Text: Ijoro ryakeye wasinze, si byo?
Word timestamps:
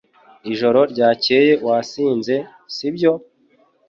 Ijoro 0.51 0.79
ryakeye 0.91 1.51
wasinze, 1.67 2.35
si 2.75 2.87
byo? 2.95 3.13